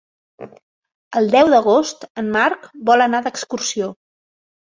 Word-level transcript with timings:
El 1.21 1.27
deu 1.35 1.51
d'agost 1.51 2.07
en 2.23 2.31
Marc 2.37 2.65
vol 2.91 3.05
anar 3.09 3.23
d'excursió. 3.27 3.93